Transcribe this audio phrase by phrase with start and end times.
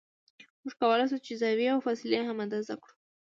[0.61, 2.93] موږ کولای شو چې زاویې او فاصلې هم اندازه کړو